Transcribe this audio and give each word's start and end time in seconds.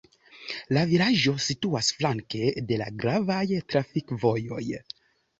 La 0.75 0.83
vilaĝo 0.91 1.33
situas 1.47 1.89
flanke 1.97 2.47
de 2.71 2.79
la 2.83 2.87
gravaj 3.03 3.43
trafikvojoj. 3.75 4.63